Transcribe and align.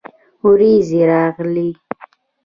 ورېځې 0.47 1.01
راغلې 1.11 1.69